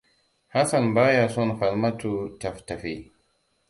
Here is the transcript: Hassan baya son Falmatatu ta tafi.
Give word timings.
Hassan 0.55 0.95
baya 0.95 1.29
son 1.29 1.49
Falmatatu 1.59 2.13
ta 2.39 2.49
tafi. 2.67 2.95